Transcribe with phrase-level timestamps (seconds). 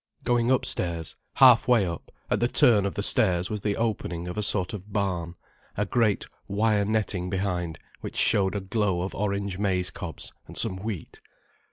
[0.23, 4.35] Going upstairs, half way up, at the turn of the stairs was the opening of
[4.35, 5.35] a sort of barn,
[5.77, 10.77] a great wire netting behind which showed a glow of orange maize cobs and some
[10.77, 11.21] wheat.